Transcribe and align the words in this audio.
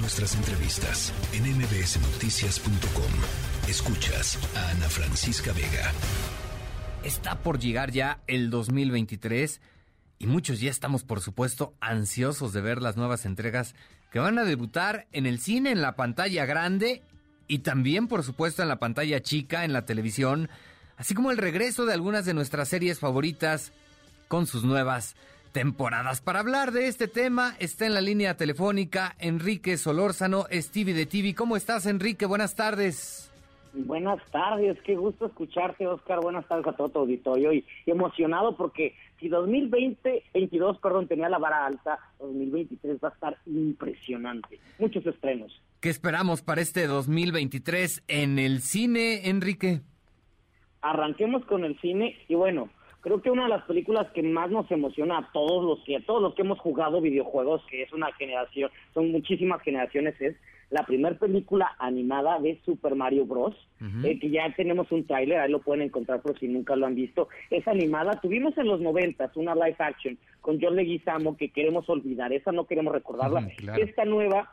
nuestras 0.00 0.34
entrevistas 0.36 1.12
en 1.32 1.44
mbsnoticias.com. 1.56 3.12
Escuchas 3.68 4.38
a 4.56 4.70
Ana 4.70 4.88
Francisca 4.88 5.52
Vega. 5.52 5.92
Está 7.02 7.40
por 7.40 7.58
llegar 7.58 7.90
ya 7.90 8.20
el 8.26 8.50
2023 8.50 9.60
y 10.18 10.26
muchos 10.26 10.60
ya 10.60 10.70
estamos, 10.70 11.04
por 11.04 11.20
supuesto, 11.20 11.74
ansiosos 11.80 12.52
de 12.52 12.60
ver 12.60 12.80
las 12.82 12.96
nuevas 12.96 13.26
entregas 13.26 13.74
que 14.10 14.18
van 14.18 14.38
a 14.38 14.44
debutar 14.44 15.06
en 15.12 15.26
el 15.26 15.40
cine, 15.40 15.72
en 15.72 15.82
la 15.82 15.96
pantalla 15.96 16.46
grande 16.46 17.02
y 17.46 17.60
también, 17.60 18.08
por 18.08 18.22
supuesto, 18.22 18.62
en 18.62 18.68
la 18.68 18.78
pantalla 18.78 19.20
chica, 19.20 19.64
en 19.64 19.72
la 19.72 19.84
televisión, 19.84 20.48
así 20.96 21.14
como 21.14 21.30
el 21.30 21.38
regreso 21.38 21.86
de 21.86 21.94
algunas 21.94 22.24
de 22.24 22.34
nuestras 22.34 22.68
series 22.68 22.98
favoritas 22.98 23.72
con 24.28 24.46
sus 24.46 24.64
nuevas 24.64 25.16
temporadas. 25.52 26.20
Para 26.20 26.40
hablar 26.40 26.72
de 26.72 26.88
este 26.88 27.08
tema 27.08 27.54
está 27.58 27.86
en 27.86 27.94
la 27.94 28.00
línea 28.00 28.36
telefónica 28.36 29.14
Enrique 29.18 29.76
Solórzano, 29.76 30.46
Stevie 30.52 30.94
de 30.94 31.06
TV. 31.06 31.34
¿Cómo 31.34 31.56
estás, 31.56 31.86
Enrique? 31.86 32.26
Buenas 32.26 32.54
tardes. 32.54 33.32
Buenas 33.72 34.18
tardes, 34.30 34.78
qué 34.82 34.96
gusto 34.96 35.26
escucharte, 35.26 35.86
Oscar. 35.86 36.20
Buenas 36.20 36.46
tardes 36.48 36.66
a 36.66 36.72
todo 36.72 36.88
tu 36.88 36.98
auditorio 37.00 37.52
y 37.52 37.64
emocionado 37.86 38.56
porque 38.56 38.94
si 39.20 39.28
2020, 39.28 40.24
22, 40.32 40.78
perdón, 40.78 41.06
tenía 41.06 41.28
la 41.28 41.38
vara 41.38 41.66
alta, 41.66 41.98
2023 42.18 42.98
va 43.02 43.08
a 43.08 43.12
estar 43.12 43.36
impresionante. 43.46 44.58
Muchos 44.78 45.04
estrenos. 45.06 45.60
¿Qué 45.80 45.90
esperamos 45.90 46.42
para 46.42 46.60
este 46.60 46.86
2023 46.86 48.04
en 48.08 48.38
el 48.38 48.60
cine, 48.60 49.28
Enrique? 49.28 49.80
Arranquemos 50.80 51.44
con 51.44 51.64
el 51.64 51.78
cine 51.80 52.16
y 52.28 52.34
bueno, 52.34 52.70
creo 53.00 53.22
que 53.22 53.30
una 53.30 53.44
de 53.44 53.50
las 53.50 53.64
películas 53.64 54.06
que 54.12 54.22
más 54.22 54.50
nos 54.50 54.70
emociona 54.70 55.18
a 55.18 55.32
todos 55.32 55.64
los 55.64 55.84
que 55.84 55.96
a 55.96 56.04
todos 56.04 56.22
los 56.22 56.34
que 56.34 56.42
hemos 56.42 56.58
jugado 56.58 57.00
videojuegos, 57.00 57.62
que 57.70 57.82
es 57.82 57.92
una 57.92 58.12
generación, 58.14 58.70
son 58.94 59.10
muchísimas 59.12 59.62
generaciones, 59.62 60.20
es 60.20 60.36
la 60.70 60.84
primera 60.84 61.18
película 61.18 61.74
animada 61.78 62.38
de 62.40 62.60
Super 62.64 62.94
Mario 62.94 63.24
Bros. 63.24 63.54
Eh, 64.04 64.18
que 64.18 64.28
ya 64.28 64.52
tenemos 64.56 64.90
un 64.90 65.06
tráiler, 65.06 65.38
ahí 65.38 65.50
lo 65.50 65.60
pueden 65.60 65.82
encontrar 65.82 66.20
por 66.20 66.38
si 66.38 66.48
nunca 66.48 66.74
lo 66.76 66.86
han 66.86 66.94
visto. 66.94 67.28
Es 67.48 67.66
animada, 67.68 68.20
tuvimos 68.20 68.58
en 68.58 68.66
los 68.66 68.80
noventas 68.80 69.34
una 69.36 69.54
live 69.54 69.76
action 69.78 70.18
con 70.40 70.60
John 70.60 70.76
Leguizamo 70.76 71.36
que 71.36 71.50
queremos 71.50 71.88
olvidar, 71.88 72.32
esa 72.32 72.52
no 72.52 72.66
queremos 72.66 72.92
recordarla. 72.92 73.48
Esta 73.78 74.04
nueva 74.04 74.52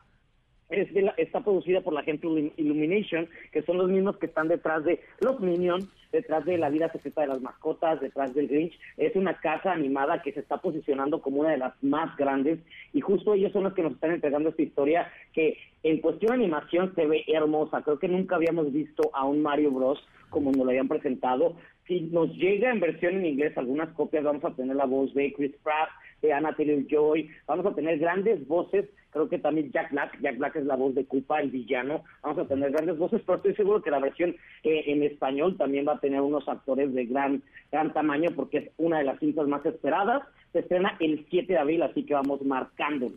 es 0.70 0.90
está 1.18 1.42
producida 1.42 1.82
por 1.82 1.94
la 1.94 2.04
gente 2.04 2.28
Illumination, 2.58 3.28
que 3.52 3.62
son 3.62 3.78
los 3.78 3.90
mismos 3.90 4.18
que 4.18 4.26
están 4.26 4.48
detrás 4.48 4.84
de 4.84 5.00
los 5.20 5.40
Minions, 5.40 5.88
detrás 6.12 6.46
de 6.46 6.58
la 6.58 6.70
vida 6.70 6.92
secreta 6.92 7.22
de 7.22 7.28
las 7.28 7.42
mascotas, 7.42 8.02
detrás 8.02 8.34
del 8.34 8.48
Grinch. 8.48 8.74
Es 8.98 9.16
una 9.16 9.36
casa 9.40 9.72
animada 9.72 10.22
que 10.22 10.32
se 10.32 10.40
está 10.40 10.58
posicionando 10.58 11.22
como 11.22 11.42
una 11.42 11.52
de 11.52 11.58
las 11.58 11.74
más 11.84 12.16
grandes 12.18 12.60
y 12.94 13.02
justo 13.02 13.34
ellos 13.34 13.52
son 13.52 13.64
los 13.64 13.74
que 13.74 13.84
nos 13.84 13.94
están 13.94 14.12
entregando 14.12 14.50
esta 14.50 14.62
historia 14.62 15.12
que 15.34 15.58
en 15.84 16.00
cuestión 16.02 16.32
de 16.32 16.44
animación 16.44 16.94
se 16.96 17.06
ve 17.06 17.24
hermosa. 17.28 17.84
Creo 17.84 18.00
que 18.00 18.08
nunca 18.08 18.36
habíamos 18.36 18.74
visto 18.74 19.12
a 19.14 19.26
un 19.26 19.42
Mario 19.42 19.72
Bros 19.72 20.04
como 20.30 20.52
nos 20.52 20.66
lo 20.66 20.72
habían 20.72 20.88
presentado. 20.88 21.56
Si 21.88 22.02
nos 22.02 22.34
llega 22.36 22.72
en 22.72 22.80
versión 22.80 23.16
en 23.16 23.26
inglés 23.26 23.56
algunas 23.58 23.90
copias, 23.90 24.24
vamos 24.24 24.44
a 24.44 24.56
tener 24.56 24.76
la 24.76 24.86
voz 24.86 25.14
de 25.14 25.32
Chris 25.34 25.56
Pratt, 25.64 25.90
de 26.22 26.34
Anna 26.34 26.56
Taylor-Joy, 26.56 27.30
vamos 27.48 27.66
a 27.66 27.76
tener 27.76 28.00
grandes 28.00 28.48
voces 28.48 28.86
creo 29.16 29.30
que 29.30 29.40
también 29.40 29.72
Jack 29.72 29.92
Black, 29.92 30.20
Jack 30.20 30.38
Black 30.38 30.58
es 30.58 30.66
la 30.66 30.76
voz 30.76 30.94
de 30.94 31.06
Koopa, 31.06 31.40
el 31.40 31.50
villano, 31.50 32.04
vamos 32.22 32.38
a 32.38 32.48
tener 32.50 32.70
grandes 32.72 32.98
voces, 32.98 33.22
pero 33.26 33.38
estoy 33.38 33.56
seguro 33.56 33.82
que 33.82 33.90
la 33.90 34.00
versión 34.00 34.36
eh, 34.64 34.84
en 34.88 35.04
español 35.04 35.56
también 35.56 35.88
va 35.88 35.94
a 35.94 36.00
tener 36.02 36.20
unos 36.20 36.46
actores 36.50 36.94
de 36.94 37.06
gran, 37.06 37.42
gran 37.72 37.94
tamaño 37.94 38.32
porque 38.36 38.58
es 38.58 38.72
una 38.76 38.98
de 38.98 39.06
las 39.06 39.18
cintas 39.20 39.48
más 39.48 39.66
esperadas, 39.66 40.22
se 40.52 40.60
estrena 40.60 40.98
el 41.00 41.26
7 41.30 41.54
de 41.54 41.60
abril, 41.60 41.82
así 41.84 42.04
que 42.04 42.14
vamos 42.14 42.42
marcándola, 42.42 43.16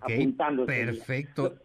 apuntando. 0.00 0.64
Perfecto. 0.64 1.56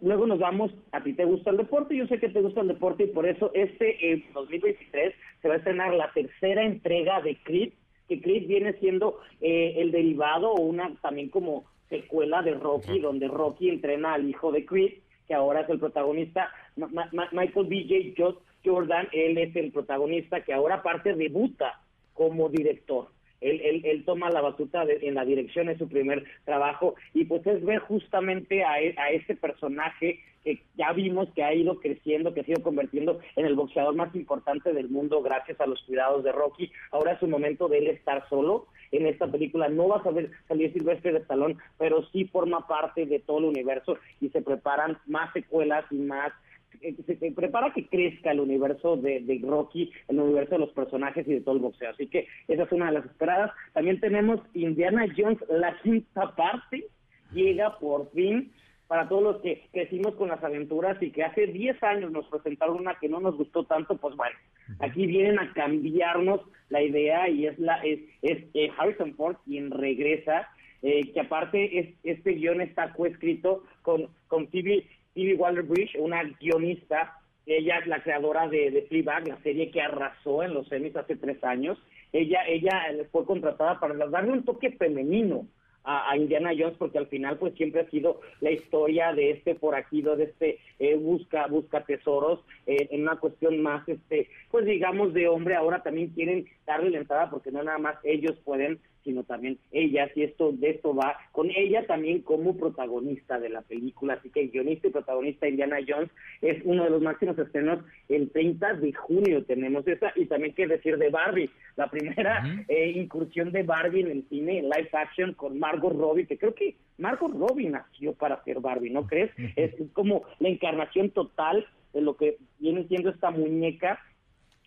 Luego, 0.00 0.26
nos 0.26 0.40
vamos, 0.40 0.74
a 0.90 1.00
ti 1.00 1.12
te 1.12 1.24
gusta 1.24 1.50
el 1.50 1.58
deporte, 1.58 1.96
yo 1.96 2.08
sé 2.08 2.18
que 2.18 2.28
te 2.28 2.40
gusta 2.40 2.62
el 2.62 2.68
deporte 2.68 3.04
y 3.04 3.08
por 3.08 3.24
eso 3.24 3.52
este 3.54 4.14
eh, 4.14 4.24
2023 4.34 5.14
se 5.40 5.48
va 5.48 5.54
a 5.54 5.58
estrenar 5.58 5.94
la 5.94 6.10
tercera 6.12 6.64
entrega 6.64 7.20
de 7.20 7.36
Creed, 7.44 7.72
que 8.12 8.20
Creed 8.20 8.46
viene 8.46 8.74
siendo 8.74 9.20
eh, 9.40 9.74
el 9.78 9.90
derivado 9.90 10.52
o 10.52 10.60
una 10.60 10.94
también 11.00 11.30
como 11.30 11.64
secuela 11.88 12.42
de 12.42 12.54
Rocky, 12.54 12.98
donde 12.98 13.28
Rocky 13.28 13.70
entrena 13.70 14.14
al 14.14 14.28
hijo 14.28 14.52
de 14.52 14.66
Chris, 14.66 14.92
que 15.26 15.34
ahora 15.34 15.62
es 15.62 15.70
el 15.70 15.78
protagonista, 15.78 16.50
Michael 16.76 17.66
B.J. 17.66 18.34
Jordan, 18.64 19.08
él 19.12 19.38
es 19.38 19.56
el 19.56 19.72
protagonista 19.72 20.42
que 20.42 20.52
ahora 20.52 20.76
aparte 20.76 21.14
debuta 21.14 21.80
como 22.12 22.48
director. 22.48 23.08
Él, 23.40 23.60
él, 23.64 23.82
él, 23.84 24.04
toma 24.04 24.30
la 24.30 24.40
batuta 24.40 24.84
en 24.84 25.14
la 25.14 25.24
dirección, 25.24 25.68
es 25.68 25.78
su 25.78 25.88
primer 25.88 26.24
trabajo, 26.44 26.94
y 27.12 27.24
pues 27.24 27.44
es 27.46 27.64
ver 27.64 27.80
justamente 27.80 28.62
a, 28.62 28.80
e, 28.80 28.94
a 28.98 29.10
ese 29.10 29.34
personaje 29.34 30.20
que 30.44 30.62
ya 30.76 30.92
vimos 30.92 31.28
que 31.34 31.44
ha 31.44 31.54
ido 31.54 31.78
creciendo, 31.78 32.34
que 32.34 32.40
ha 32.40 32.44
ido 32.46 32.62
convirtiendo 32.62 33.20
en 33.36 33.46
el 33.46 33.54
boxeador 33.54 33.94
más 33.94 34.14
importante 34.14 34.72
del 34.72 34.88
mundo 34.88 35.22
gracias 35.22 35.60
a 35.60 35.66
los 35.66 35.82
cuidados 35.82 36.24
de 36.24 36.32
Rocky. 36.32 36.70
Ahora 36.90 37.12
es 37.12 37.22
un 37.22 37.30
momento 37.30 37.68
de 37.68 37.78
él 37.78 37.86
estar 37.88 38.28
solo 38.28 38.66
en 38.90 39.06
esta 39.06 39.26
película. 39.26 39.68
No 39.68 39.88
vas 39.88 40.04
a 40.06 40.10
ver 40.10 40.30
salir 40.48 40.72
Silvestre 40.72 41.12
de 41.12 41.24
Salón, 41.26 41.58
pero 41.78 42.04
sí 42.10 42.24
forma 42.26 42.66
parte 42.66 43.06
de 43.06 43.20
todo 43.20 43.38
el 43.38 43.44
universo 43.46 43.98
y 44.20 44.28
se 44.30 44.42
preparan 44.42 44.98
más 45.06 45.32
secuelas 45.32 45.84
y 45.90 45.96
más 45.96 46.32
eh, 46.80 46.96
se, 47.06 47.32
prepara 47.32 47.72
que 47.72 47.86
crezca 47.86 48.32
el 48.32 48.40
universo 48.40 48.96
de, 48.96 49.20
de, 49.20 49.40
Rocky, 49.42 49.92
el 50.08 50.18
universo 50.18 50.52
de 50.52 50.60
los 50.60 50.72
personajes 50.72 51.26
y 51.28 51.34
de 51.34 51.40
todo 51.40 51.54
el 51.54 51.60
boxeo. 51.60 51.90
Así 51.90 52.06
que 52.06 52.26
esa 52.48 52.64
es 52.64 52.72
una 52.72 52.86
de 52.86 52.92
las 52.92 53.06
esperadas. 53.06 53.52
También 53.72 54.00
tenemos 54.00 54.40
Indiana 54.54 55.06
Jones, 55.16 55.38
la 55.48 55.78
quinta 55.82 56.34
parte, 56.34 56.86
llega 57.32 57.78
por 57.78 58.10
fin 58.10 58.52
para 58.92 59.08
todos 59.08 59.22
los 59.22 59.36
que 59.40 59.62
crecimos 59.72 60.14
con 60.16 60.28
las 60.28 60.44
aventuras 60.44 61.02
y 61.02 61.12
que 61.12 61.24
hace 61.24 61.46
10 61.46 61.82
años 61.82 62.12
nos 62.12 62.26
presentaron 62.26 62.78
una 62.78 62.98
que 62.98 63.08
no 63.08 63.20
nos 63.20 63.38
gustó 63.38 63.64
tanto, 63.64 63.96
pues 63.96 64.14
bueno, 64.16 64.36
aquí 64.80 65.06
vienen 65.06 65.38
a 65.38 65.50
cambiarnos 65.54 66.42
la 66.68 66.82
idea 66.82 67.26
y 67.26 67.46
es 67.46 67.58
la 67.58 67.76
es, 67.76 68.00
es 68.20 68.44
eh, 68.52 68.70
Harrison 68.76 69.14
Ford 69.14 69.36
quien 69.46 69.70
regresa, 69.70 70.46
eh, 70.82 71.10
que 71.10 71.20
aparte 71.20 71.78
es, 71.78 71.94
este 72.04 72.32
guion 72.32 72.60
está 72.60 72.92
coescrito 72.92 73.64
con, 73.80 74.08
con 74.28 74.48
Phoebe, 74.48 74.84
Waller-Bridge, 75.16 75.96
una 75.98 76.24
guionista, 76.38 77.18
ella 77.46 77.78
es 77.78 77.86
la 77.86 78.02
creadora 78.02 78.46
de, 78.46 78.72
de 78.72 78.82
Fleabag, 78.82 79.26
la 79.26 79.40
serie 79.40 79.70
que 79.70 79.80
arrasó 79.80 80.42
en 80.42 80.52
los 80.52 80.68
semis 80.68 80.94
hace 80.96 81.16
tres 81.16 81.42
años, 81.44 81.78
ella, 82.12 82.46
ella 82.46 82.82
fue 83.10 83.24
contratada 83.24 83.80
para 83.80 83.94
darle 83.94 84.32
un 84.32 84.44
toque 84.44 84.70
femenino 84.72 85.46
a, 85.84 86.16
Indiana 86.16 86.52
Jones 86.56 86.76
porque 86.78 86.98
al 86.98 87.06
final 87.06 87.38
pues 87.38 87.54
siempre 87.54 87.82
ha 87.82 87.90
sido 87.90 88.20
la 88.40 88.50
historia 88.50 89.12
de 89.12 89.30
este 89.30 89.54
forajido, 89.54 90.16
de 90.16 90.24
este 90.24 90.58
eh, 90.78 90.96
busca 90.96 91.46
busca 91.46 91.84
tesoros 91.84 92.40
eh, 92.66 92.88
en 92.90 93.02
una 93.02 93.16
cuestión 93.16 93.60
más 93.62 93.88
este 93.88 94.28
pues 94.50 94.64
digamos 94.66 95.12
de 95.12 95.28
hombre. 95.28 95.54
Ahora 95.54 95.82
también 95.82 96.08
quieren 96.08 96.46
darle 96.66 96.90
la 96.90 96.98
entrada 96.98 97.30
porque 97.30 97.50
no 97.50 97.62
nada 97.62 97.78
más 97.78 97.96
ellos 98.04 98.38
pueden 98.44 98.78
sino 99.04 99.24
también 99.24 99.58
ellas, 99.70 100.10
y 100.14 100.22
esto 100.22 100.52
de 100.52 100.70
esto 100.70 100.94
va 100.94 101.16
con 101.32 101.50
ella 101.50 101.86
también 101.86 102.22
como 102.22 102.56
protagonista 102.56 103.38
de 103.38 103.48
la 103.48 103.62
película, 103.62 104.14
así 104.14 104.30
que 104.30 104.40
el 104.40 104.50
guionista 104.50 104.88
y 104.88 104.90
protagonista 104.90 105.48
Indiana 105.48 105.78
Jones 105.86 106.10
es 106.40 106.62
uno 106.64 106.84
de 106.84 106.90
los 106.90 107.02
máximos 107.02 107.38
estrenos 107.38 107.84
el 108.08 108.30
30 108.30 108.74
de 108.74 108.92
junio 108.92 109.44
tenemos 109.44 109.86
esa, 109.86 110.12
y 110.16 110.26
también 110.26 110.54
qué 110.54 110.66
decir 110.66 110.98
de 110.98 111.10
Barbie, 111.10 111.50
la 111.76 111.88
primera 111.88 112.64
eh, 112.68 112.92
incursión 112.94 113.52
de 113.52 113.62
Barbie 113.62 114.00
en 114.00 114.10
el 114.10 114.28
cine, 114.28 114.58
en 114.58 114.64
live 114.64 114.90
action 114.92 115.34
con 115.34 115.58
Margot 115.58 115.92
Robbie, 115.92 116.26
que 116.26 116.38
creo 116.38 116.54
que 116.54 116.76
Margot 116.98 117.32
Robbie 117.32 117.68
nació 117.68 118.12
para 118.14 118.42
ser 118.44 118.60
Barbie, 118.60 118.90
¿no 118.90 119.06
crees? 119.06 119.30
Es 119.56 119.74
como 119.92 120.22
la 120.38 120.48
encarnación 120.48 121.10
total 121.10 121.66
de 121.92 122.00
lo 122.00 122.16
que 122.16 122.38
viene 122.58 122.86
siendo 122.88 123.10
esta 123.10 123.30
muñeca 123.30 124.00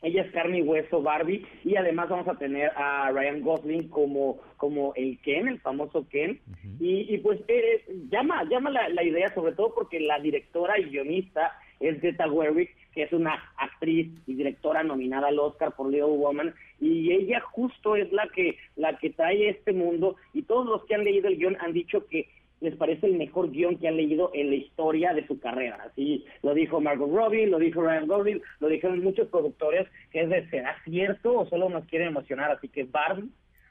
ella 0.06 0.22
es 0.22 0.32
carne 0.32 0.60
y 0.60 0.62
hueso 0.62 1.02
Barbie 1.02 1.46
y 1.64 1.76
además 1.76 2.10
vamos 2.10 2.28
a 2.28 2.38
tener 2.38 2.72
a 2.76 3.12
Ryan 3.12 3.42
Gosling 3.42 3.90
como 3.90 4.38
como 4.58 4.94
el 4.96 5.20
Ken, 5.20 5.48
el 5.48 5.60
famoso 5.60 6.08
Ken. 6.10 6.40
Y, 6.80 7.18
pues 7.20 7.42
eh, 7.48 7.84
llama 8.10 8.44
llama 8.46 8.70
la, 8.70 9.04
idea 9.04 9.34
sobre 9.34 9.54
todo 9.54 9.74
porque 9.74 10.00
la 10.00 10.20
directora 10.20 10.80
y 10.80 10.86
guionista 10.86 11.58
es 11.80 12.00
Greta 12.02 12.30
Gerwig 12.30 12.70
que 12.94 13.04
es 13.04 13.12
una 13.12 13.34
actriz 13.58 14.10
y 14.26 14.36
directora 14.36 14.82
nominada 14.84 15.28
al 15.28 15.40
Oscar 15.40 15.76
por 15.76 15.88
Little 15.88 16.18
Woman 16.18 16.54
y 16.80 17.12
ella 17.12 17.42
justo 17.42 17.96
es 17.96 18.12
la 18.14 18.28
que 18.30 18.58
la 18.78 18.98
que 18.98 19.10
trae 19.10 19.50
este 19.50 19.74
mundo 19.74 20.16
y 20.34 20.44
todos 20.44 20.66
los 20.66 20.86
que 20.86 20.96
han 20.96 21.04
leído 21.04 21.28
el 21.28 21.38
guion 21.38 21.58
han 21.60 21.74
dicho 21.74 22.08
que 22.08 22.30
les 22.66 22.76
parece 22.76 23.08
el 23.08 23.18
mejor 23.18 23.52
guion 23.52 23.78
que 23.78 23.88
han 23.88 23.98
leído 23.98 24.32
en 24.34 24.50
la 24.50 24.56
historia 24.56 25.14
de 25.14 25.26
su 25.28 25.40
carrera. 25.40 25.78
Así 25.90 26.26
lo 26.44 26.54
dijo 26.54 26.82
Margot 26.82 27.10
Robbie, 27.10 27.48
lo 27.48 27.60
dijo 27.60 27.82
Ryan 27.82 28.08
Gosling, 28.08 28.42
lo 28.60 28.68
dijeron 28.68 29.04
muchos 29.04 29.28
productores, 29.30 29.88
que 30.12 30.22
es 30.22 30.30
de, 30.30 30.50
¿será 30.50 30.76
cierto 30.84 31.40
o 31.40 31.46
solo 31.48 31.70
nos 31.70 31.86
quieren 31.86 32.10
emocionar? 32.10 32.52
Así 32.52 32.68
que 32.68 32.84
Barbie, 32.84 33.30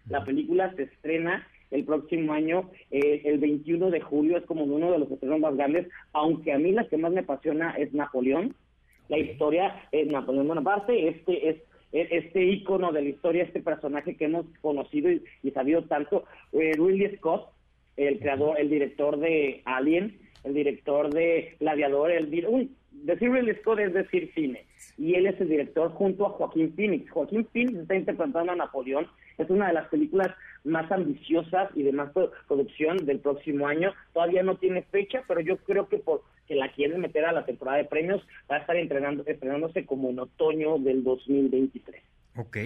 la 0.08 0.24
película 0.24 0.72
se 0.74 0.84
estrena 0.84 1.46
el 1.70 1.84
próximo 1.84 2.32
año, 2.32 2.70
eh, 2.90 3.22
el 3.24 3.38
21 3.38 3.90
de 3.90 4.00
julio, 4.00 4.38
es 4.38 4.44
como 4.44 4.64
uno 4.64 4.92
de 4.92 4.98
los 4.98 5.10
estrenos 5.10 5.40
más 5.40 5.56
grandes, 5.56 5.88
aunque 6.12 6.52
a 6.52 6.58
mí 6.58 6.72
la 6.72 6.88
que 6.88 6.96
más 6.96 7.12
me 7.12 7.20
apasiona 7.20 7.72
es 7.72 7.92
Napoleón. 7.92 8.54
La 9.08 9.18
historia 9.18 9.88
es 9.90 10.06
Napoleón 10.06 10.48
Bonaparte, 10.48 11.08
este 11.08 11.50
es 11.50 11.56
este 11.92 12.42
ícono 12.42 12.90
de 12.90 13.02
la 13.02 13.08
historia, 13.08 13.44
este 13.44 13.60
personaje 13.60 14.16
que 14.16 14.24
hemos 14.24 14.46
conocido 14.60 15.10
y, 15.10 15.50
sabido 15.52 15.84
tanto, 15.84 16.24
eh, 16.52 16.72
Ridley 16.76 17.16
Scott, 17.16 17.50
el 17.96 18.18
creador, 18.18 18.58
el 18.58 18.70
director 18.70 19.18
de 19.18 19.62
Alien, 19.64 20.18
el 20.44 20.54
director 20.54 21.12
de 21.12 21.56
Gladiador, 21.60 22.10
el 22.10 22.30
decir 22.30 23.30
Ridley 23.30 23.56
Scott 23.56 23.80
es 23.80 23.94
decir 23.94 24.30
cine, 24.34 24.66
y 24.96 25.14
él 25.14 25.26
es 25.26 25.40
el 25.40 25.48
director 25.48 25.90
junto 25.92 26.26
a 26.26 26.30
Joaquín 26.30 26.74
Phoenix. 26.74 27.10
Joaquín 27.10 27.46
Phoenix 27.52 27.78
está 27.78 27.94
interpretando 27.94 28.52
a 28.52 28.56
Napoleón, 28.56 29.06
es 29.38 29.50
una 29.50 29.68
de 29.68 29.74
las 29.74 29.88
películas 29.88 30.28
más 30.64 30.90
ambiciosas 30.92 31.70
y 31.74 31.82
de 31.82 31.92
más 31.92 32.10
producción 32.46 33.04
del 33.04 33.20
próximo 33.20 33.66
año. 33.66 33.92
Todavía 34.12 34.42
no 34.42 34.56
tiene 34.56 34.82
fecha, 34.82 35.22
pero 35.26 35.40
yo 35.40 35.56
creo 35.58 35.88
que 35.88 35.98
por 35.98 36.22
que 36.46 36.54
la 36.54 36.70
quieren 36.72 37.00
meter 37.00 37.24
a 37.24 37.32
la 37.32 37.44
temporada 37.44 37.78
de 37.78 37.84
premios 37.84 38.22
va 38.50 38.56
a 38.56 38.58
estar 38.60 38.76
entrenando, 38.76 39.24
estrenándose 39.26 39.86
como 39.86 40.10
en 40.10 40.18
otoño 40.18 40.78
del 40.78 41.02
2023. 41.02 42.02
Ok. 42.36 42.56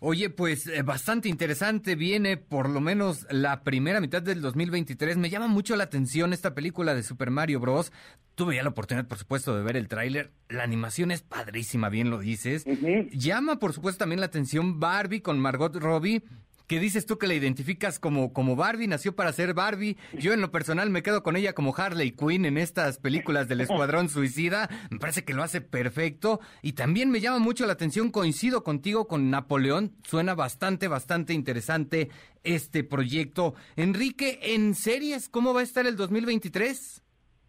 Oye, 0.00 0.30
pues 0.30 0.66
eh, 0.66 0.82
bastante 0.82 1.28
interesante. 1.28 1.94
Viene 1.94 2.36
por 2.38 2.68
lo 2.70 2.80
menos 2.80 3.26
la 3.30 3.62
primera 3.62 4.00
mitad 4.00 4.22
del 4.22 4.40
2023. 4.40 5.18
Me 5.18 5.28
llama 5.28 5.48
mucho 5.48 5.76
la 5.76 5.84
atención 5.84 6.32
esta 6.32 6.54
película 6.54 6.94
de 6.94 7.02
Super 7.02 7.30
Mario 7.30 7.60
Bros. 7.60 7.92
Tuve 8.34 8.56
ya 8.56 8.62
la 8.62 8.70
oportunidad, 8.70 9.06
por 9.06 9.18
supuesto, 9.18 9.54
de 9.56 9.62
ver 9.62 9.76
el 9.76 9.88
tráiler. 9.88 10.30
La 10.48 10.62
animación 10.62 11.10
es 11.10 11.22
padrísima, 11.22 11.88
bien 11.90 12.08
lo 12.08 12.18
dices. 12.18 12.64
Llama, 13.12 13.58
por 13.58 13.72
supuesto, 13.74 13.98
también 13.98 14.20
la 14.20 14.26
atención 14.26 14.80
Barbie 14.80 15.20
con 15.20 15.38
Margot 15.38 15.74
Robbie 15.76 16.22
que 16.68 16.78
dices 16.78 17.06
tú 17.06 17.18
que 17.18 17.26
la 17.26 17.34
identificas 17.34 17.98
como, 17.98 18.32
como 18.34 18.54
Barbie, 18.54 18.86
nació 18.86 19.16
para 19.16 19.32
ser 19.32 19.54
Barbie. 19.54 19.96
Yo 20.12 20.34
en 20.34 20.42
lo 20.42 20.50
personal 20.50 20.90
me 20.90 21.02
quedo 21.02 21.22
con 21.22 21.34
ella 21.34 21.54
como 21.54 21.74
Harley 21.74 22.12
Quinn 22.12 22.44
en 22.44 22.58
estas 22.58 22.98
películas 22.98 23.48
del 23.48 23.60
Escuadrón 23.62 24.10
Suicida. 24.10 24.68
Me 24.90 24.98
parece 24.98 25.24
que 25.24 25.32
lo 25.32 25.42
hace 25.42 25.62
perfecto. 25.62 26.40
Y 26.62 26.74
también 26.74 27.10
me 27.10 27.20
llama 27.20 27.38
mucho 27.38 27.66
la 27.66 27.72
atención, 27.72 28.10
coincido 28.10 28.62
contigo 28.64 29.08
con 29.08 29.30
Napoleón. 29.30 29.92
Suena 30.04 30.34
bastante, 30.34 30.88
bastante 30.88 31.32
interesante 31.32 32.10
este 32.44 32.84
proyecto. 32.84 33.54
Enrique, 33.76 34.38
en 34.42 34.74
series, 34.74 35.30
¿cómo 35.30 35.54
va 35.54 35.60
a 35.60 35.64
estar 35.64 35.86
el 35.86 35.96
2023? 35.96 37.02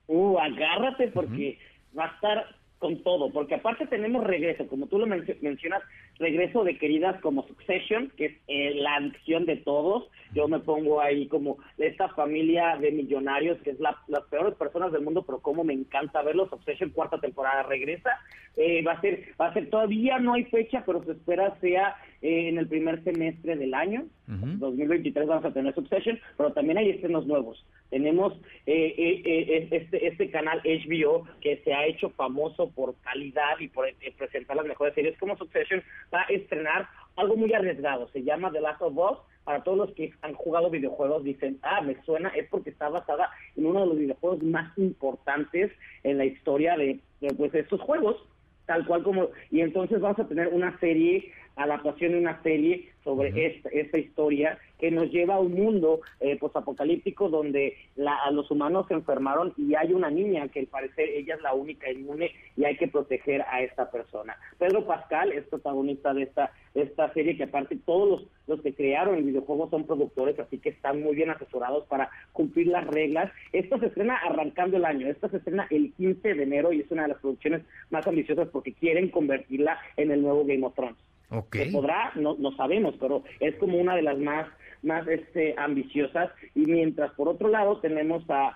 Uh, 0.07 0.39
agárrate 0.39 1.09
porque 1.09 1.59
va 1.97 2.05
a 2.05 2.15
estar 2.15 2.55
con 2.79 3.03
todo, 3.03 3.29
porque 3.29 3.55
aparte 3.55 3.85
tenemos 3.87 4.23
regreso, 4.23 4.65
como 4.67 4.87
tú 4.87 4.97
lo 4.97 5.05
mencionas, 5.05 5.83
regreso 6.17 6.63
de 6.63 6.77
queridas 6.77 7.19
como 7.21 7.45
Succession, 7.45 8.11
que 8.15 8.25
es 8.25 8.33
eh, 8.47 8.73
la 8.75 8.95
adicción 8.95 9.45
de 9.45 9.57
todos. 9.57 10.09
Yo 10.33 10.47
me 10.47 10.59
pongo 10.59 11.01
ahí 11.01 11.27
como 11.27 11.57
esta 11.77 12.07
familia 12.09 12.77
de 12.77 12.91
millonarios, 12.91 13.59
que 13.61 13.71
es 13.71 13.79
la, 13.79 13.97
las 14.07 14.23
peores 14.25 14.55
personas 14.55 14.93
del 14.93 15.01
mundo, 15.01 15.23
pero 15.23 15.39
como 15.39 15.63
me 15.65 15.73
encanta 15.73 16.21
verlos. 16.21 16.49
Succession, 16.49 16.91
cuarta 16.91 17.19
temporada, 17.19 17.63
regresa. 17.63 18.11
Eh, 18.55 18.81
va 18.81 18.93
a 18.93 19.01
ser, 19.01 19.25
va 19.39 19.47
a 19.47 19.53
ser, 19.53 19.69
todavía 19.69 20.17
no 20.19 20.33
hay 20.33 20.45
fecha, 20.45 20.83
pero 20.85 21.03
se 21.03 21.11
espera 21.11 21.57
sea 21.59 21.95
eh, 22.21 22.49
en 22.49 22.57
el 22.57 22.67
primer 22.67 23.03
semestre 23.03 23.57
del 23.57 23.73
año. 23.73 24.05
2023 24.27 25.27
vamos 25.27 25.45
a 25.45 25.51
tener 25.51 25.73
Succession, 25.73 26.19
pero 26.37 26.53
también 26.53 26.77
hay 26.77 26.91
estrenos 26.91 27.25
nuevos. 27.25 27.65
Tenemos 27.89 28.33
eh, 28.65 28.93
eh, 28.97 29.21
eh, 29.25 29.67
este, 29.71 30.07
este 30.07 30.29
canal 30.29 30.61
HBO 30.63 31.25
que 31.41 31.57
se 31.63 31.73
ha 31.73 31.85
hecho 31.87 32.09
famoso 32.11 32.69
por 32.69 32.95
calidad 33.01 33.59
y 33.59 33.67
por 33.67 33.87
presentar 34.17 34.57
las 34.57 34.65
mejores 34.65 34.93
series 34.93 35.17
como 35.17 35.37
Succession, 35.37 35.83
va 36.13 36.21
a 36.21 36.31
estrenar 36.33 36.87
algo 37.15 37.35
muy 37.35 37.53
arriesgado. 37.53 38.07
Se 38.09 38.23
llama 38.23 38.51
The 38.51 38.61
Last 38.61 38.81
of 38.81 38.97
Us. 38.97 39.17
Para 39.43 39.63
todos 39.63 39.77
los 39.79 39.91
que 39.95 40.13
han 40.21 40.35
jugado 40.35 40.69
videojuegos 40.69 41.23
dicen, 41.23 41.57
ah, 41.63 41.81
me 41.81 41.99
suena, 42.03 42.29
es 42.29 42.47
porque 42.49 42.69
está 42.69 42.89
basada 42.89 43.31
en 43.55 43.65
uno 43.65 43.79
de 43.81 43.85
los 43.87 43.97
videojuegos 43.97 44.43
más 44.43 44.77
importantes 44.77 45.71
en 46.03 46.19
la 46.19 46.25
historia 46.25 46.77
de, 46.77 46.99
de 47.19 47.33
pues, 47.33 47.55
estos 47.55 47.81
juegos 47.81 48.23
tal 48.67 48.85
cual 48.85 49.01
como 49.01 49.29
y 49.49 49.61
entonces 49.61 49.99
vamos 49.99 50.19
a 50.19 50.27
tener 50.27 50.49
una 50.49 50.77
serie 50.79 51.31
adaptación 51.63 52.13
de 52.13 52.19
una 52.19 52.41
serie 52.41 52.89
sobre 53.03 53.47
esta, 53.47 53.69
esta 53.69 53.97
historia 53.97 54.59
que 54.77 54.91
nos 54.91 55.11
lleva 55.11 55.35
a 55.35 55.39
un 55.39 55.53
mundo 55.53 56.01
eh, 56.19 56.37
posapocalíptico 56.37 57.29
donde 57.29 57.75
la, 57.95 58.17
los 58.31 58.49
humanos 58.51 58.85
se 58.87 58.93
enfermaron 58.93 59.53
y 59.57 59.75
hay 59.75 59.93
una 59.93 60.09
niña 60.09 60.47
que 60.47 60.61
al 60.61 60.67
parecer 60.67 61.09
ella 61.09 61.35
es 61.35 61.41
la 61.41 61.53
única 61.53 61.91
inmune 61.91 62.31
y 62.55 62.65
hay 62.65 62.77
que 62.77 62.87
proteger 62.87 63.41
a 63.41 63.61
esta 63.61 63.91
persona. 63.91 64.37
Pedro 64.57 64.85
Pascal 64.85 65.31
es 65.31 65.45
protagonista 65.47 66.13
de 66.13 66.23
esta, 66.23 66.51
esta 66.73 67.11
serie 67.13 67.35
que 67.35 67.43
aparte 67.43 67.77
todos 67.85 68.09
los, 68.09 68.27
los 68.47 68.61
que 68.61 68.73
crearon 68.73 69.15
el 69.15 69.23
videojuego 69.23 69.69
son 69.69 69.85
productores, 69.85 70.39
así 70.39 70.57
que 70.59 70.69
están 70.69 71.01
muy 71.01 71.15
bien 71.15 71.29
asesorados 71.29 71.85
para 71.87 72.09
cumplir 72.31 72.67
las 72.67 72.87
reglas. 72.87 73.31
Esto 73.51 73.79
se 73.79 73.87
estrena 73.87 74.17
arrancando 74.17 74.77
el 74.77 74.85
año, 74.85 75.07
esta 75.07 75.29
se 75.29 75.37
estrena 75.37 75.67
el 75.69 75.93
15 75.93 76.35
de 76.35 76.43
enero 76.43 76.71
y 76.71 76.81
es 76.81 76.91
una 76.91 77.03
de 77.03 77.09
las 77.09 77.19
producciones 77.19 77.63
más 77.89 78.07
ambiciosas 78.07 78.47
porque 78.49 78.73
quieren 78.73 79.09
convertirla 79.09 79.77
en 79.97 80.11
el 80.11 80.21
nuevo 80.21 80.45
Game 80.45 80.65
of 80.65 80.75
Thrones. 80.75 81.08
Okay. 81.31 81.71
podrá? 81.71 82.11
No, 82.15 82.35
no 82.39 82.51
sabemos, 82.55 82.95
pero 82.99 83.23
es 83.39 83.55
como 83.57 83.77
una 83.77 83.95
de 83.95 84.01
las 84.01 84.17
más 84.17 84.47
más 84.81 85.07
este, 85.07 85.55
ambiciosas 85.57 86.31
y 86.55 86.61
mientras 86.61 87.11
por 87.13 87.27
otro 87.27 87.49
lado 87.49 87.79
tenemos 87.79 88.23
a, 88.29 88.55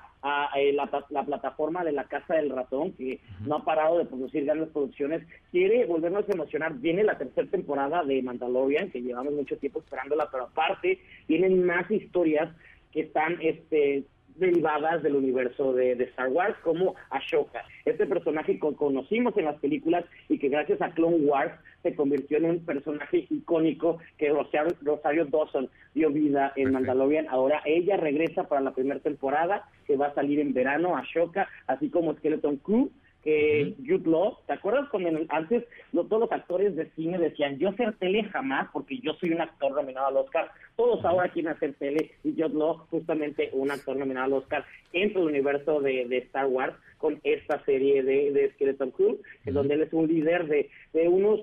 eh, 0.56 0.72
la, 0.72 1.26
plataforma 1.26 1.84
de 1.84 1.92
la 1.92 2.06
Casa 2.06 2.36
del 2.36 2.50
Ratón 2.50 2.94
que 2.94 3.20
no 3.46 3.58
ha 3.58 3.66
parado 3.66 3.98
de 3.98 4.06
producir 4.06 4.46
grandes 4.46 4.70
producciones, 4.70 5.28
quiere 5.52 5.86
volvernos 5.86 6.28
a 6.30 6.32
emocionar, 6.32 6.76
viene 6.76 7.04
la 7.04 7.18
tercera 7.18 7.50
temporada 7.50 8.04
de 8.04 8.22
Mandalorian 8.22 8.90
que 8.90 9.02
llevamos 9.02 9.34
mucho 9.34 9.58
tiempo 9.58 9.80
esperándola, 9.80 10.30
pero 10.32 10.46
aparte 10.46 11.00
vienen 11.28 11.66
más 11.66 11.90
historias 11.92 12.50
que 12.94 13.02
están 13.02 13.38
este 13.42 14.04
derivadas 14.38 15.04
del 15.04 15.16
universo 15.16 15.74
de, 15.74 15.94
Star 16.04 16.30
Wars, 16.30 16.56
como 16.64 16.96
Ashoka, 17.10 17.64
este 17.86 18.06
personaje 18.06 18.60
que 18.60 18.76
conocimos 18.76 19.38
en 19.38 19.46
las 19.46 19.60
películas 19.60 20.06
y 20.30 20.40
que 20.40 20.50
gracias 20.50 20.82
a 20.82 20.92
Clone 20.92 21.26
Wars 21.26 21.54
se 21.82 21.96
convirtió 21.96 22.38
en 22.38 22.46
un 22.46 22.66
personaje 22.66 23.28
icónico 23.30 24.00
que 24.18 24.30
Rosario, 24.30 24.76
Rosario 24.82 25.26
Dawson 25.26 25.70
dio 25.94 26.10
vida 26.10 26.54
en 26.56 26.72
Mandalorian. 26.72 27.28
Ahora 27.30 27.62
ella 27.66 27.98
regresa 27.98 28.48
para 28.48 28.62
la 28.62 28.74
primera 28.74 29.00
temporada, 29.00 29.68
que 29.86 29.98
va 29.98 30.08
a 30.08 30.16
salir 30.16 30.40
en 30.40 30.54
verano, 30.54 30.96
Ashoka, 30.96 31.48
así 31.68 31.90
como 31.90 32.14
Skeleton 32.16 32.58
Crew, 32.58 32.90
que 33.24 33.76
Jude 33.80 34.10
Law, 34.10 34.38
¿te 34.46 34.54
acuerdas 34.54 34.90
cuando 34.90 35.10
antes 35.30 35.64
todos 35.92 36.20
los 36.20 36.32
actores 36.32 36.76
de 36.76 36.90
cine 36.92 37.18
decían, 37.18 37.58
yo 37.58 37.70
hacer 37.70 37.94
tele 37.98 38.24
jamás 38.26 38.70
porque 38.74 39.00
yo 39.00 39.14
soy 39.14 39.32
un 39.32 39.42
actor 39.42 39.74
nominado 39.74 40.08
al 40.08 40.18
Oscar? 40.18 40.52
Todos 40.76 41.04
ahora 41.06 41.30
quieren 41.30 41.54
hacer 41.54 41.74
tele 41.76 42.12
y 42.24 42.34
Jude 42.34 42.58
Law, 42.58 42.86
justamente 42.90 43.50
un 43.54 43.72
actor 43.72 43.96
nominado 43.96 44.26
al 44.26 44.34
Oscar, 44.44 44.66
entra 44.92 45.22
el 45.22 45.28
universo 45.28 45.80
de, 45.82 46.04
Star 46.18 46.48
Wars 46.48 46.76
con 46.98 47.20
esta 47.24 47.64
serie 47.66 48.04
de, 48.04 48.32
de 48.32 48.52
Skeleton 48.52 48.92
Crew, 48.92 49.20
en 49.46 49.54
donde 49.54 49.76
él 49.76 49.82
es 49.84 49.94
un 49.94 50.08
líder 50.08 50.48
de, 50.48 50.70
de 50.94 51.08
unos 51.08 51.42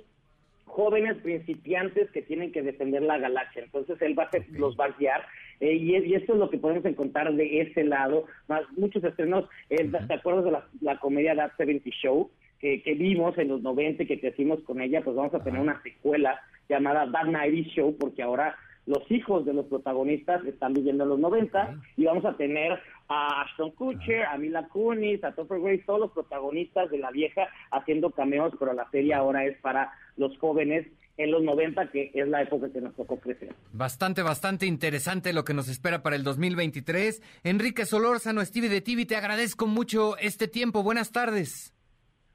jóvenes 0.71 1.17
principiantes 1.19 2.11
que 2.11 2.23
tienen 2.23 2.53
que 2.53 2.62
defender 2.62 3.03
la 3.03 3.19
galaxia. 3.19 3.62
Entonces 3.62 4.00
él 4.03 4.19
va 4.19 4.25
a 4.25 4.31
los 4.53 4.77
va 4.77 4.87
a 4.87 4.97
guiar 4.97 5.27
eh, 5.60 5.74
y, 5.74 6.14
esto 6.14 6.32
es 6.32 6.38
lo 6.38 6.50
que 6.50 6.58
podemos 6.58 6.84
encontrar 6.84 7.32
de 7.34 7.60
ese 7.60 7.84
lado. 7.84 8.24
Más 8.48 8.62
muchos 8.76 9.04
estrenos, 9.04 9.48
eh, 9.68 9.90
¿te 10.08 10.14
acuerdas 10.14 10.44
de 10.44 10.58
la, 10.80 10.98
comedia 10.98 11.36
That 11.36 11.52
70 11.56 11.90
Show? 12.02 12.31
Que, 12.58 12.82
vimos 12.98 13.38
en 13.38 13.48
los 13.48 13.62
90 13.62 14.02
y 14.02 14.06
que 14.06 14.20
crecimos 14.20 14.60
con 14.64 14.82
ella, 14.82 15.02
pues 15.02 15.17
vamos 15.17 15.34
a 15.34 15.43
tener 15.43 15.60
una 15.60 15.81
secuela 15.82 16.40
llamada 16.69 17.10
That 17.10 17.26
90 17.26 17.70
Show 17.70 17.96
porque 17.98 18.22
ahora 18.22 18.56
los 18.86 19.10
hijos 19.10 19.44
de 19.44 19.55
los 19.55 19.67
protagonistas 19.67 20.44
están 20.44 20.74
viviendo 20.74 21.05
en 21.05 21.10
los 21.10 21.19
90 21.19 21.76
y 21.96 22.05
vamos 22.05 22.24
a 22.24 22.36
tener 22.36 22.79
a 23.08 23.43
Ashton 23.43 23.70
Kutcher, 23.72 24.24
a 24.24 24.36
Mila 24.38 24.69
Kunis, 24.69 25.22
a 25.24 25.32
Topher 25.32 25.60
Grace, 25.60 25.84
todos 25.86 26.00
los 26.00 26.12
protagonistas 26.12 26.90
de 26.90 26.98
la 26.98 27.10
vieja 27.10 27.48
haciendo 27.70 28.10
cameos, 28.10 28.52
pero 28.58 28.72
la 28.72 28.90
serie 28.90 29.14
ahora 29.14 29.44
es 29.44 29.58
para 29.58 29.93
los 30.17 30.36
jóvenes 30.38 30.86
en 31.22 31.31
los 31.31 31.43
90, 31.43 31.91
que 31.91 32.10
es 32.15 32.29
la 32.29 32.43
época 32.43 32.70
que 32.72 32.81
nos 32.81 32.94
tocó 32.96 33.19
crecer. 33.19 33.55
Bastante, 33.72 34.22
bastante 34.22 34.67
interesante 34.67 35.32
lo 35.32 35.44
que 35.44 35.53
nos 35.53 35.69
espera 35.69 36.03
para 36.03 36.17
el 36.17 36.24
2023. 36.24 37.22
Enrique 37.44 37.84
Solórzano, 37.84 38.44
Stevie 38.44 38.70
de 38.70 38.81
TV, 38.81 39.05
te 39.05 39.17
agradezco 39.17 39.67
mucho 39.67 40.17
este 40.17 40.48
tiempo. 40.48 40.82
Buenas 40.82 41.12
tardes. 41.12 41.74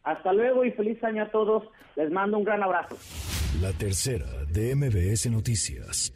Hasta 0.03 0.31
luego 0.33 0.63
y 0.63 0.71
feliz 0.71 1.03
año 1.03 1.23
a 1.23 1.31
todos. 1.31 1.63
Les 1.95 2.11
mando 2.11 2.37
un 2.37 2.43
gran 2.43 2.61
abrazo. 2.61 2.95
La 3.59 3.71
tercera 3.73 4.27
de 4.51 4.75
MBS 4.75 5.31
Noticias. 5.31 6.13